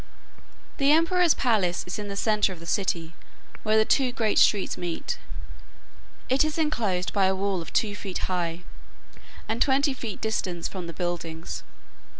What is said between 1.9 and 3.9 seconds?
in the centre of the city where the